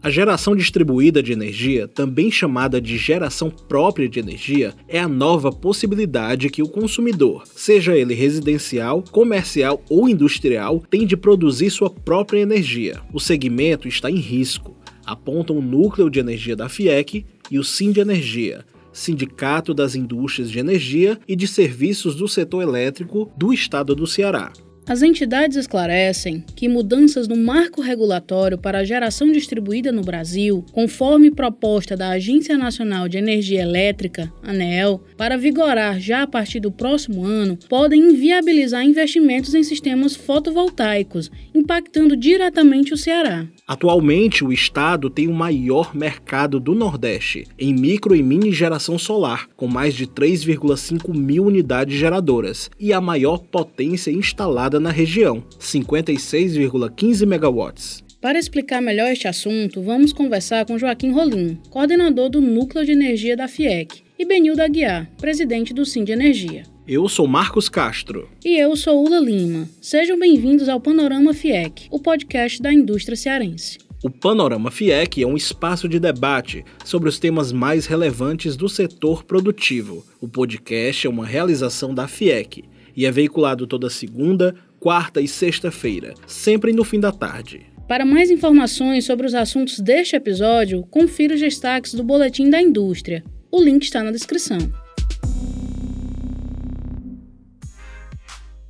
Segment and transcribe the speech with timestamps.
[0.00, 5.50] A geração distribuída de energia, também chamada de geração própria de energia, é a nova
[5.50, 12.38] possibilidade que o consumidor, seja ele residencial, comercial ou industrial, tem de produzir sua própria
[12.38, 13.00] energia.
[13.12, 17.90] O segmento está em risco, apontam o núcleo de energia da FIEC e o Sim
[17.90, 23.96] de Energia, Sindicato das Indústrias de Energia e de Serviços do Setor Elétrico do Estado
[23.96, 24.52] do Ceará.
[24.88, 31.30] As entidades esclarecem que mudanças no marco regulatório para a geração distribuída no Brasil, conforme
[31.30, 37.22] proposta da Agência Nacional de Energia Elétrica, ANEEL, para vigorar já a partir do próximo
[37.22, 43.46] ano, podem inviabilizar investimentos em sistemas fotovoltaicos, impactando diretamente o Ceará.
[43.66, 49.50] Atualmente, o estado tem o maior mercado do Nordeste em micro e mini geração solar,
[49.54, 57.26] com mais de 3,5 mil unidades geradoras, e a maior potência instalada na região, 56,15
[57.26, 58.02] megawatts.
[58.20, 63.36] Para explicar melhor este assunto, vamos conversar com Joaquim Rolim, coordenador do Núcleo de Energia
[63.36, 66.64] da FIEC, e Benilda Aguiar, presidente do Sim de Energia.
[66.86, 68.28] Eu sou Marcos Castro.
[68.44, 69.68] E eu sou Ula Lima.
[69.80, 73.78] Sejam bem-vindos ao Panorama FIEC, o podcast da indústria cearense.
[74.02, 79.24] O Panorama FIEC é um espaço de debate sobre os temas mais relevantes do setor
[79.24, 80.04] produtivo.
[80.20, 82.64] O podcast é uma realização da FIEC
[82.96, 87.66] e é veiculado toda segunda, quarta e sexta-feira, sempre no fim da tarde.
[87.86, 93.24] Para mais informações sobre os assuntos deste episódio, confira os destaques do Boletim da Indústria.
[93.50, 94.58] O link está na descrição.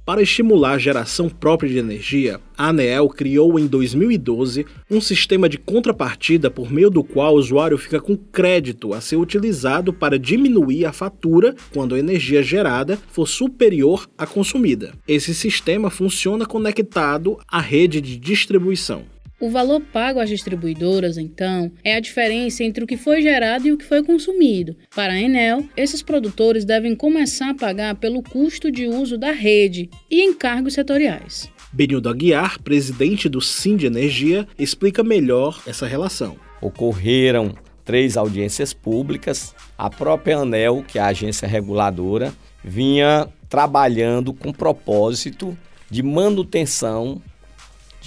[0.08, 5.58] Para estimular a geração própria de energia, a ANEEL criou em 2012 um sistema de
[5.58, 10.86] contrapartida por meio do qual o usuário fica com crédito a ser utilizado para diminuir
[10.86, 14.94] a fatura quando a energia gerada for superior à consumida.
[15.06, 19.04] Esse sistema funciona conectado à rede de distribuição.
[19.40, 23.72] O valor pago às distribuidoras, então, é a diferença entre o que foi gerado e
[23.72, 24.76] o que foi consumido.
[24.94, 29.88] Para a Enel, esses produtores devem começar a pagar pelo custo de uso da rede
[30.10, 31.48] e encargos setoriais.
[31.72, 36.36] Benildo Aguiar, presidente do Sim de Energia, explica melhor essa relação.
[36.60, 39.54] Ocorreram três audiências públicas.
[39.78, 42.34] A própria ANEL, que é a agência reguladora,
[42.64, 45.56] vinha trabalhando com propósito
[45.88, 47.22] de manutenção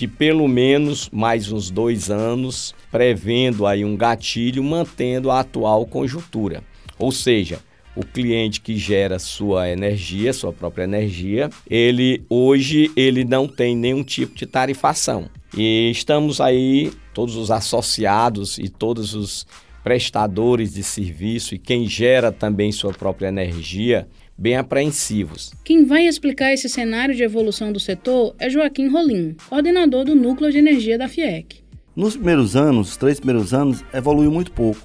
[0.02, 6.64] de pelo menos mais uns dois anos, prevendo aí um gatilho, mantendo a atual conjuntura.
[6.98, 7.60] Ou seja,
[7.96, 14.04] o cliente que gera sua energia, sua própria energia, ele hoje ele não tem nenhum
[14.04, 15.30] tipo de tarifação.
[15.56, 19.46] E estamos aí todos os associados e todos os
[19.84, 24.08] prestadores de serviço e quem gera também sua própria energia
[24.42, 25.54] bem apreensivos.
[25.64, 30.52] Quem vai explicar esse cenário de evolução do setor é Joaquim Rolim, coordenador do Núcleo
[30.52, 31.64] de Energia da FIEC.
[31.96, 34.82] Nos primeiros anos, os três primeiros anos, evoluiu muito pouco.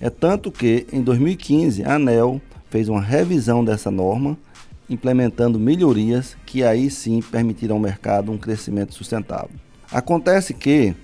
[0.00, 4.36] É tanto que, em 2015, a ANEL fez uma revisão dessa norma,
[4.88, 9.54] implementando melhorias que aí sim permitiram ao mercado um crescimento sustentável.
[9.92, 10.96] Acontece que,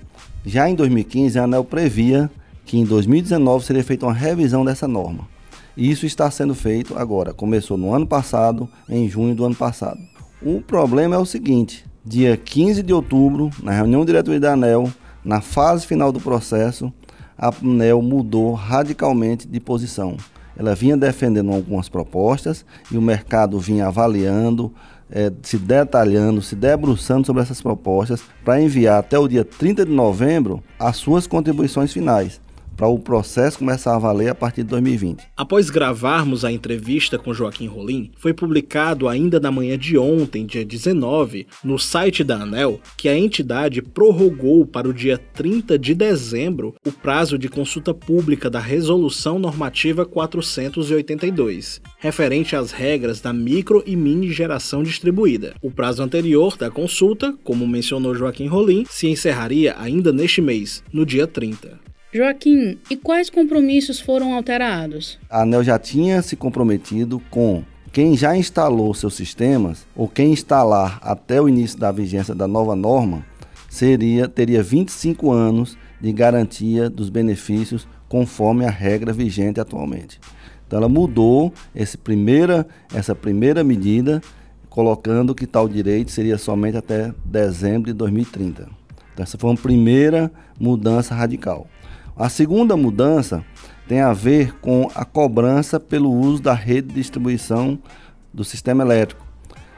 [0.45, 2.29] já em 2015, a ANEL previa
[2.65, 5.36] que em 2019 seria feita uma revisão dessa norma.
[5.77, 7.31] Isso está sendo feito agora.
[7.31, 9.99] Começou no ano passado, em junho do ano passado.
[10.41, 14.91] O problema é o seguinte: dia 15 de outubro, na reunião diretoria da ANEL,
[15.23, 16.91] na fase final do processo,
[17.37, 20.17] a ANEL mudou radicalmente de posição.
[20.57, 24.73] Ela vinha defendendo algumas propostas e o mercado vinha avaliando,
[25.11, 29.91] é, se detalhando, se debruçando sobre essas propostas para enviar até o dia 30 de
[29.91, 32.41] novembro as suas contribuições finais
[32.77, 35.23] para o processo começar a valer a partir de 2020.
[35.35, 40.63] Após gravarmos a entrevista com Joaquim Rolim, foi publicado ainda na manhã de ontem, dia
[40.63, 46.75] 19, no site da ANEL, que a entidade prorrogou para o dia 30 de dezembro
[46.85, 53.95] o prazo de consulta pública da Resolução Normativa 482, referente às regras da micro e
[53.95, 55.55] mini geração distribuída.
[55.63, 61.05] O prazo anterior da consulta, como mencionou Joaquim Rolim, se encerraria ainda neste mês, no
[61.05, 61.87] dia 30.
[62.17, 65.19] Joaquim, e quais compromissos foram alterados?
[65.29, 70.97] A ANEL já tinha se comprometido com quem já instalou seus sistemas ou quem instalar
[71.03, 73.23] até o início da vigência da nova norma
[73.69, 80.19] seria teria 25 anos de garantia dos benefícios conforme a regra vigente atualmente.
[80.65, 82.65] Então ela mudou esse primeira,
[82.95, 84.23] essa primeira medida,
[84.71, 88.67] colocando que tal direito seria somente até dezembro de 2030.
[89.13, 91.67] Então essa foi uma primeira mudança radical.
[92.19, 93.45] A segunda mudança
[93.87, 97.77] tem a ver com a cobrança pelo uso da rede de distribuição
[98.33, 99.23] do sistema elétrico.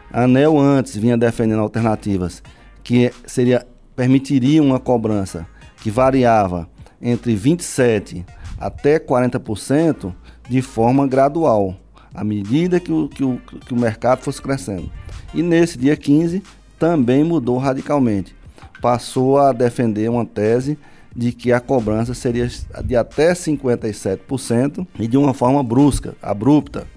[0.10, 2.42] A ANEL antes vinha defendendo alternativas
[2.82, 5.46] que seria permitiria uma cobrança
[5.82, 6.70] que variava
[7.02, 8.24] entre 27%
[8.58, 10.14] até 40%
[10.50, 11.76] de forma gradual,
[12.14, 14.90] à medida que o, que, o, que o mercado fosse crescendo.
[15.34, 16.42] E nesse dia 15
[16.80, 18.34] também mudou radicalmente.
[18.82, 20.78] Passou a defender uma tese
[21.16, 22.50] de que a cobrança seria
[22.84, 26.88] de até 57% e de uma forma brusca, abrupta,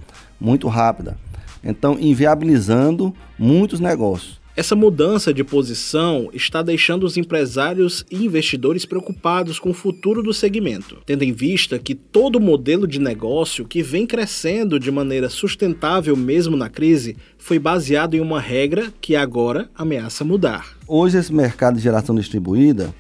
[0.41, 1.17] muito rápida.
[1.65, 4.43] Então, inviabilizando muitos negócios.
[4.55, 10.35] Essa mudança de posição está deixando os empresários e investidores preocupados com o futuro do
[10.35, 16.15] segmento, tendo em vista que todo modelo de negócio que vem crescendo de maneira sustentável
[16.15, 20.77] mesmo na crise foi baseado em uma regra que agora ameaça mudar.
[20.87, 22.95] Hoje, esse mercado de geração distribuída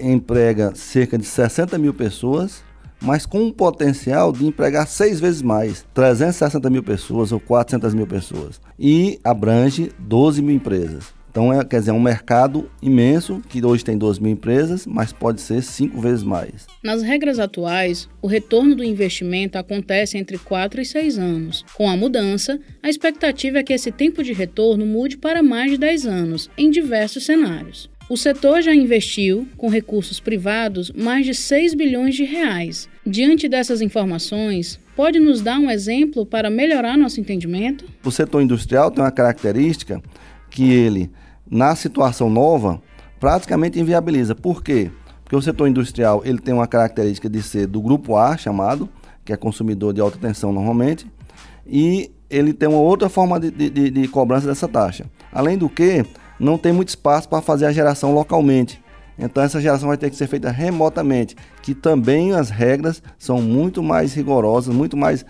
[0.00, 2.62] emprega cerca de 60 mil pessoas
[3.02, 8.06] mas com um potencial de empregar seis vezes mais, 360 mil pessoas ou 400 mil
[8.06, 11.12] pessoas, e abrange 12 mil empresas.
[11.32, 15.14] Então, é, quer dizer, é um mercado imenso, que hoje tem 12 mil empresas, mas
[15.14, 16.66] pode ser cinco vezes mais.
[16.84, 21.64] Nas regras atuais, o retorno do investimento acontece entre 4 e 6 anos.
[21.74, 25.78] Com a mudança, a expectativa é que esse tempo de retorno mude para mais de
[25.78, 27.88] 10 anos, em diversos cenários.
[28.12, 32.86] O setor já investiu, com recursos privados, mais de 6 bilhões de reais.
[33.06, 37.86] Diante dessas informações, pode nos dar um exemplo para melhorar nosso entendimento?
[38.04, 40.02] O setor industrial tem uma característica
[40.50, 41.10] que ele,
[41.50, 42.82] na situação nova,
[43.18, 44.34] praticamente inviabiliza.
[44.34, 44.90] Por quê?
[45.24, 48.90] Porque o setor industrial ele tem uma característica de ser do grupo A, chamado,
[49.24, 51.06] que é consumidor de alta tensão normalmente,
[51.66, 55.06] e ele tem uma outra forma de, de, de cobrança dessa taxa.
[55.32, 56.04] Além do que,
[56.42, 58.82] não tem muito espaço para fazer a geração localmente.
[59.18, 63.82] Então essa geração vai ter que ser feita remotamente, que também as regras são muito
[63.82, 65.24] mais rigorosas, muito mais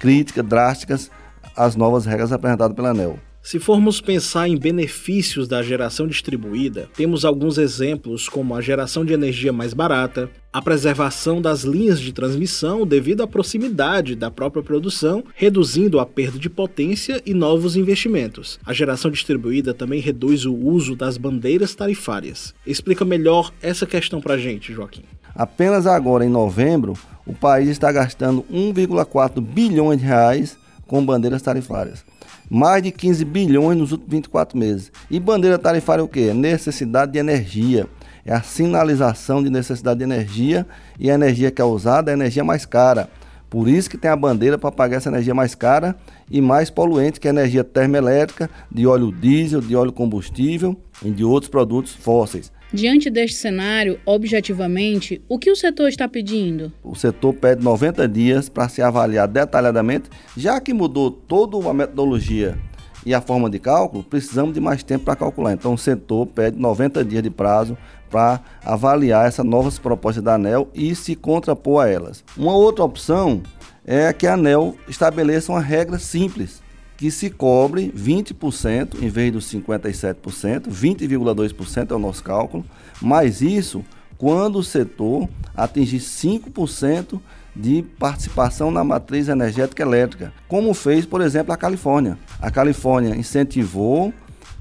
[0.00, 1.10] críticas, drásticas
[1.56, 3.18] às novas regras apresentadas pela ANEL.
[3.46, 9.12] Se formos pensar em benefícios da geração distribuída, temos alguns exemplos como a geração de
[9.12, 15.22] energia mais barata, a preservação das linhas de transmissão devido à proximidade da própria produção,
[15.32, 18.58] reduzindo a perda de potência e novos investimentos.
[18.66, 22.52] A geração distribuída também reduz o uso das bandeiras tarifárias.
[22.66, 25.04] Explica melhor essa questão para a gente, Joaquim.
[25.36, 26.94] Apenas agora, em novembro,
[27.24, 32.15] o país está gastando 1,4 bilhões de reais com bandeiras tarifárias
[32.48, 34.92] mais de 15 bilhões nos últimos 24 meses.
[35.10, 36.32] E bandeira tarifária é o quê?
[36.32, 37.86] Necessidade de energia.
[38.24, 40.66] É a sinalização de necessidade de energia
[40.98, 43.08] e a energia que é usada é a energia mais cara.
[43.48, 45.94] Por isso que tem a bandeira para pagar essa energia mais cara
[46.28, 51.10] e mais poluente, que é a energia termoelétrica, de óleo diesel, de óleo combustível e
[51.10, 52.50] de outros produtos fósseis.
[52.72, 56.72] Diante deste cenário, objetivamente, o que o setor está pedindo?
[56.82, 62.58] O setor pede 90 dias para se avaliar detalhadamente, já que mudou toda a metodologia
[63.04, 65.52] e a forma de cálculo, precisamos de mais tempo para calcular.
[65.52, 67.78] Então, o setor pede 90 dias de prazo
[68.10, 72.24] para avaliar essas novas propostas da ANEL e se contrapor a elas.
[72.36, 73.42] Uma outra opção
[73.86, 76.65] é que a ANEL estabeleça uma regra simples
[76.96, 82.64] que se cobre 20% em vez dos 57%, 20,2% é o nosso cálculo,
[83.00, 83.84] mas isso
[84.18, 87.20] quando o setor atingir 5%
[87.54, 92.18] de participação na matriz energética elétrica, como fez, por exemplo, a Califórnia.
[92.40, 94.12] A Califórnia incentivou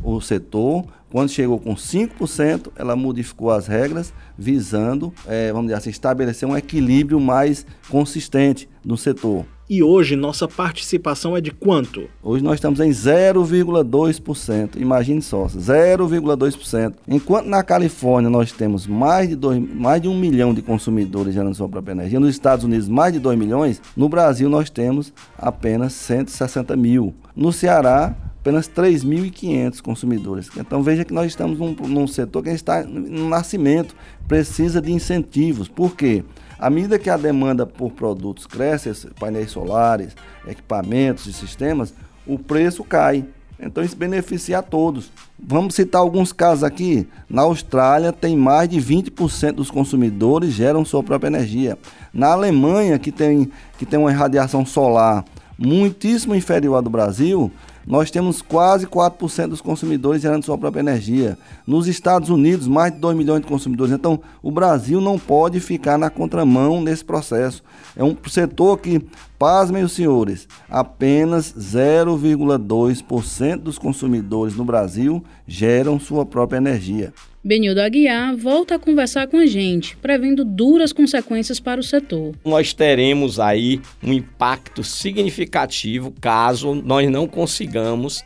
[0.01, 5.89] o setor, quando chegou com 5%, ela modificou as regras, visando, é, vamos dizer assim,
[5.89, 9.45] estabelecer um equilíbrio mais consistente no setor.
[9.67, 12.07] E hoje nossa participação é de quanto?
[12.21, 14.79] Hoje nós estamos em 0,2%.
[14.79, 16.93] Imagine só, 0,2%.
[17.07, 21.55] Enquanto na Califórnia nós temos mais de, dois, mais de um milhão de consumidores gerando
[21.55, 25.93] sua própria energia, nos Estados Unidos mais de 2 milhões, no Brasil nós temos apenas
[25.93, 27.15] 160 mil.
[27.35, 30.47] No Ceará, apenas 3.500 consumidores.
[30.55, 33.95] Então veja que nós estamos num, num setor que está no nascimento,
[34.27, 35.67] precisa de incentivos.
[35.67, 36.23] Por quê?
[36.57, 40.15] À medida que a demanda por produtos cresce, painéis solares,
[40.47, 41.93] equipamentos e sistemas,
[42.25, 43.25] o preço cai.
[43.59, 45.11] Então isso beneficia a todos.
[45.39, 47.07] Vamos citar alguns casos aqui.
[47.29, 51.77] Na Austrália tem mais de 20% dos consumidores geram sua própria energia.
[52.13, 55.23] Na Alemanha, que tem, que tem uma irradiação solar
[55.57, 57.51] muitíssimo inferior à do Brasil,
[57.85, 61.37] nós temos quase 4% dos consumidores gerando sua própria energia.
[61.67, 63.93] Nos Estados Unidos, mais de 2 milhões de consumidores.
[63.93, 67.63] Então, o Brasil não pode ficar na contramão nesse processo.
[67.95, 68.99] É um setor que,
[69.37, 77.13] pasmem os senhores, apenas 0,2% dos consumidores no Brasil geram sua própria energia.
[77.47, 82.33] Benildo Aguiar volta a conversar com a gente, prevendo duras consequências para o setor.
[82.43, 88.23] Nós teremos aí um impacto significativo caso nós não consigamos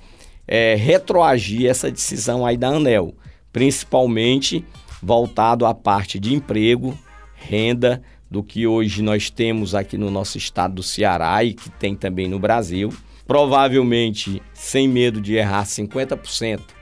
[0.48, 3.14] é, retroagir essa decisão aí da ANEL,
[3.52, 4.64] principalmente
[5.04, 6.98] voltado à parte de emprego,
[7.36, 11.94] renda do que hoje nós temos aqui no nosso estado do Ceará e que tem
[11.94, 12.94] também no Brasil.
[13.28, 16.79] Provavelmente, sem medo de errar, 50%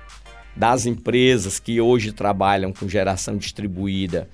[0.57, 4.27] das empresas que hoje trabalham com geração distribuída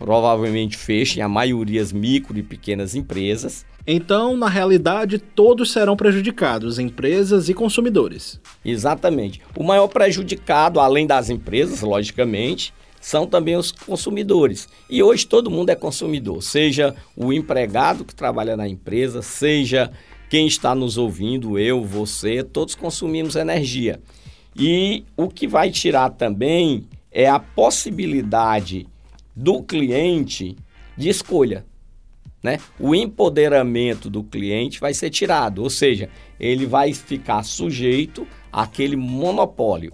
[0.00, 3.66] provavelmente fechem, a maioria as micro e pequenas empresas.
[3.86, 8.40] Então, na realidade, todos serão prejudicados, empresas e consumidores.
[8.64, 9.42] Exatamente.
[9.54, 14.70] O maior prejudicado, além das empresas, logicamente, são também os consumidores.
[14.88, 19.90] E hoje todo mundo é consumidor, seja o empregado que trabalha na empresa, seja
[20.30, 24.00] quem está nos ouvindo, eu, você, todos consumimos energia.
[24.56, 28.86] E o que vai tirar também é a possibilidade
[29.34, 30.56] do cliente
[30.96, 31.64] de escolha.
[32.42, 32.58] Né?
[32.78, 39.92] O empoderamento do cliente vai ser tirado, ou seja, ele vai ficar sujeito àquele monopólio.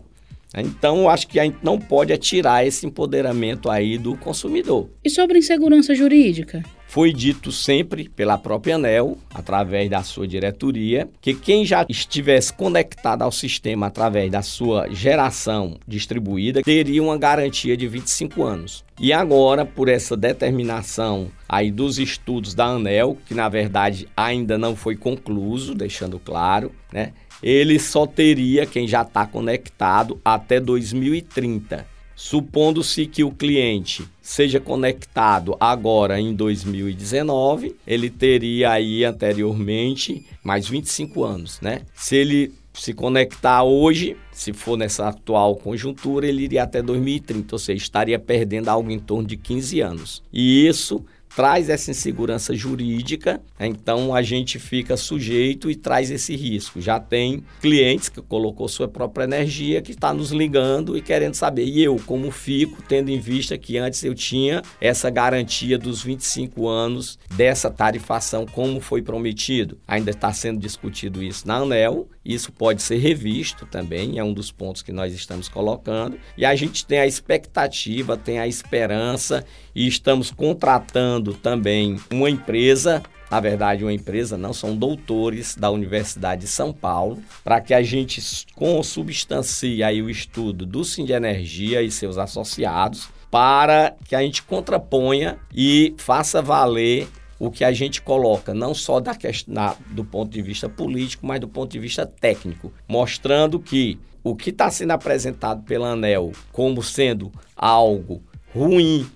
[0.63, 4.89] Então, eu acho que a gente não pode atirar esse empoderamento aí do consumidor.
[5.05, 6.63] E sobre insegurança jurídica?
[6.89, 13.23] Foi dito sempre pela própria ANEL, através da sua diretoria, que quem já estivesse conectado
[13.23, 18.85] ao sistema através da sua geração distribuída teria uma garantia de 25 anos.
[18.99, 24.75] E agora, por essa determinação aí dos estudos da ANEL, que na verdade ainda não
[24.75, 27.13] foi concluído, deixando claro, né?
[27.43, 31.87] Ele só teria quem já está conectado até 2030.
[32.15, 41.23] Supondo-se que o cliente seja conectado agora em 2019, ele teria aí anteriormente mais 25
[41.23, 41.83] anos, né?
[41.95, 47.59] Se ele se conectar hoje, se for nessa atual conjuntura, ele iria até 2030, ou
[47.59, 50.23] seja, estaria perdendo algo em torno de 15 anos.
[50.33, 51.05] E isso
[51.37, 56.81] traz essa insegurança jurídica, então a gente fica sujeito e traz esse risco.
[56.81, 61.67] Já tem clientes que colocou sua própria energia que está nos ligando e querendo saber,
[61.67, 66.67] e eu como fico, tendo em vista que antes eu tinha essa garantia dos 25
[66.67, 69.79] anos dessa tarifação, como foi prometido.
[69.87, 74.51] Ainda está sendo discutido isso na ANEL, isso pode ser revisto também, é um dos
[74.51, 79.87] pontos que nós estamos colocando, e a gente tem a expectativa, tem a esperança e
[79.87, 86.47] estamos contratando também uma empresa na verdade, uma empresa, não são doutores da Universidade de
[86.47, 88.23] São Paulo, para que a gente
[88.55, 94.43] consubstancie aí o estudo do Sim de Energia e seus associados, para que a gente
[94.43, 99.15] contraponha e faça valer o que a gente coloca, não só da
[99.47, 104.35] na, do ponto de vista político, mas do ponto de vista técnico, mostrando que o
[104.35, 108.23] que está sendo apresentado pela ANEL como sendo algo
[108.55, 109.07] ruim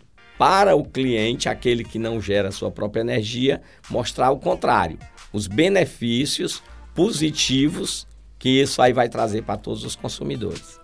[0.40, 4.98] para o cliente, aquele que não gera sua própria energia, mostrar o contrário,
[5.34, 6.62] os benefícios
[6.94, 8.06] positivos
[8.38, 10.80] que isso aí vai trazer para todos os consumidores.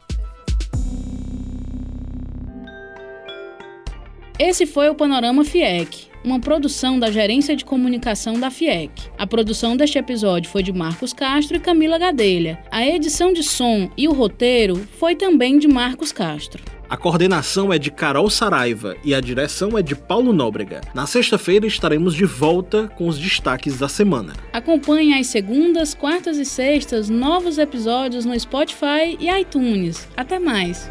[4.39, 8.93] Esse foi o Panorama FIEC, uma produção da Gerência de Comunicação da FIEC.
[9.17, 12.63] A produção deste episódio foi de Marcos Castro e Camila Gadelha.
[12.71, 16.76] A edição de som e o roteiro foi também de Marcos Castro.
[16.89, 20.83] A coordenação é de Carol Saraiva e a direção é de Paulo Nóbrega.
[20.95, 24.35] Na sexta-feira estaremos de volta com os destaques da semana.
[24.53, 30.07] Acompanhe às segundas, quartas e sextas novos episódios no Spotify e iTunes.
[30.17, 30.89] Até mais!